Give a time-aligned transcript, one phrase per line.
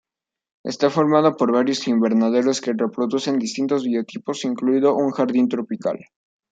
[0.63, 5.99] Está formado por varios invernaderos que reproducen distintos biotopos incluido un jardín tropical.